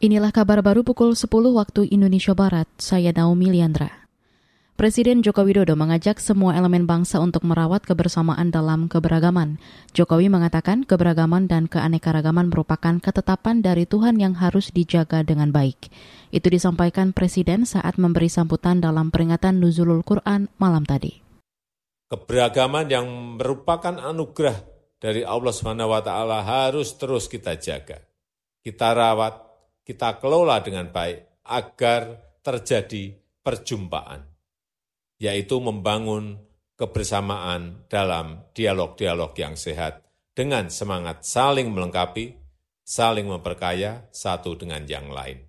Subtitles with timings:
[0.00, 2.64] Inilah kabar baru pukul 10 waktu Indonesia Barat.
[2.80, 4.08] Saya Naomi Liandra.
[4.72, 9.60] Presiden Joko Widodo mengajak semua elemen bangsa untuk merawat kebersamaan dalam keberagaman.
[9.92, 15.92] Jokowi mengatakan keberagaman dan keanekaragaman merupakan ketetapan dari Tuhan yang harus dijaga dengan baik.
[16.32, 21.20] Itu disampaikan Presiden saat memberi sambutan dalam peringatan Nuzulul Quran malam tadi.
[22.08, 24.64] Keberagaman yang merupakan anugerah
[24.96, 26.08] dari Allah SWT
[26.40, 28.00] harus terus kita jaga.
[28.64, 29.49] Kita rawat,
[29.90, 32.14] kita kelola dengan baik agar
[32.46, 33.10] terjadi
[33.42, 34.22] perjumpaan,
[35.18, 36.38] yaitu membangun
[36.78, 42.38] kebersamaan dalam dialog-dialog yang sehat dengan semangat saling melengkapi,
[42.86, 45.42] saling memperkaya satu dengan yang lain,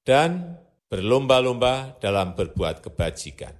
[0.00, 0.56] dan
[0.88, 3.52] berlomba-lomba dalam berbuat kebajikan.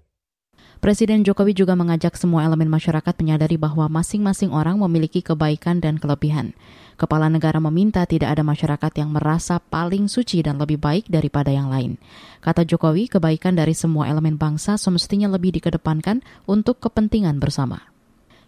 [0.78, 6.54] Presiden Jokowi juga mengajak semua elemen masyarakat menyadari bahwa masing-masing orang memiliki kebaikan dan kelebihan.
[6.94, 11.66] Kepala negara meminta tidak ada masyarakat yang merasa paling suci dan lebih baik daripada yang
[11.66, 11.98] lain.
[12.38, 17.82] Kata Jokowi, kebaikan dari semua elemen bangsa semestinya lebih dikedepankan untuk kepentingan bersama.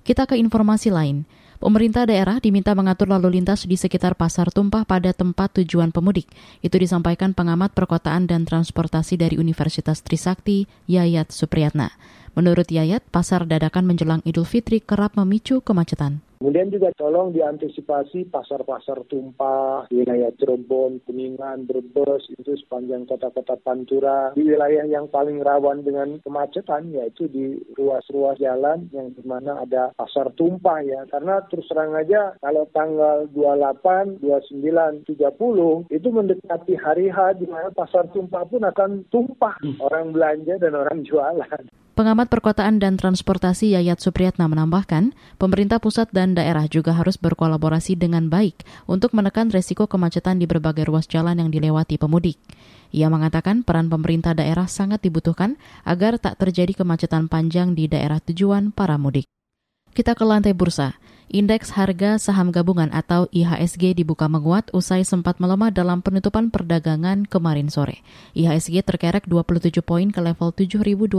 [0.07, 1.27] Kita ke informasi lain.
[1.61, 6.25] Pemerintah daerah diminta mengatur lalu lintas di sekitar pasar tumpah pada tempat tujuan pemudik.
[6.65, 11.93] Itu disampaikan pengamat perkotaan dan transportasi dari Universitas Trisakti, Yayat Supriyatna.
[12.39, 16.23] Menurut Yayat, pasar dadakan menjelang Idul Fitri kerap memicu kemacetan.
[16.41, 24.33] Kemudian juga tolong diantisipasi pasar-pasar tumpah, wilayah Cirebon, Kuningan, Brebes, itu sepanjang kota-kota Pantura.
[24.33, 29.93] Di wilayah yang paling rawan dengan kemacetan yaitu di ruas-ruas jalan yang di mana ada
[29.93, 31.05] pasar tumpah ya.
[31.13, 37.69] Karena terus terang aja kalau tanggal 28, 29, 30 itu mendekati hari H di mana
[37.69, 41.69] pasar tumpah pun akan tumpah orang belanja dan orang jualan.
[42.01, 48.33] Pengamat perkotaan dan transportasi Yayat Supriyatna menambahkan, pemerintah pusat dan daerah juga harus berkolaborasi dengan
[48.33, 52.41] baik untuk menekan resiko kemacetan di berbagai ruas jalan yang dilewati pemudik.
[52.97, 58.73] Ia mengatakan peran pemerintah daerah sangat dibutuhkan agar tak terjadi kemacetan panjang di daerah tujuan
[58.73, 59.29] para mudik.
[59.91, 60.95] Kita ke lantai bursa.
[61.31, 67.71] Indeks harga saham gabungan atau IHSG dibuka menguat usai sempat melemah dalam penutupan perdagangan kemarin
[67.71, 68.03] sore.
[68.39, 71.11] IHSG terkerek 27 poin ke level 7.226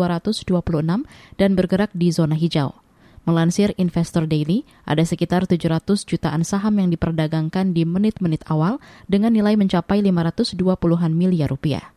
[1.35, 2.75] dan bergerak di zona hijau.
[3.27, 8.79] Melansir Investor Daily, ada sekitar 700 jutaan saham yang diperdagangkan di menit-menit awal
[9.11, 11.91] dengan nilai mencapai 520-an miliar rupiah.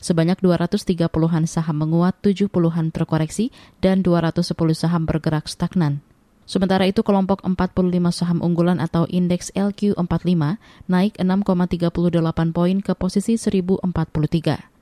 [0.00, 6.04] Sebanyak 230-an saham menguat, 70-an terkoreksi, dan 210 saham bergerak stagnan.
[6.46, 14.76] Sementara itu kelompok 45 saham unggulan atau indeks LQ45 naik 6,38 poin ke posisi 1043.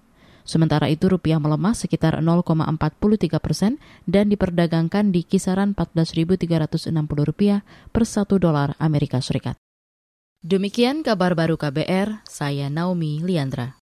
[0.44, 6.92] Sementara itu rupiah melemah sekitar 0,43 persen dan diperdagangkan di kisaran 14.360
[7.24, 9.56] rupiah per satu dolar Amerika Serikat.
[10.44, 13.80] Demikian kabar baru KBR, saya Naomi Liandra.